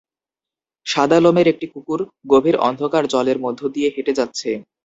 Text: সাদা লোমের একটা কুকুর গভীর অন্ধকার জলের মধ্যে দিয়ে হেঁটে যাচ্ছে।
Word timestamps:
সাদা 0.85 1.17
লোমের 1.19 1.47
একটা 1.47 1.67
কুকুর 1.73 1.99
গভীর 2.31 2.55
অন্ধকার 2.61 3.03
জলের 3.13 3.37
মধ্যে 3.39 3.65
দিয়ে 3.75 3.89
হেঁটে 3.95 4.13
যাচ্ছে। 4.19 4.49